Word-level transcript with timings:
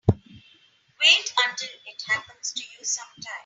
Wait 0.99 1.33
until 1.47 1.69
it 1.85 2.03
happens 2.07 2.53
to 2.53 2.63
you 2.63 2.83
sometime. 2.83 3.33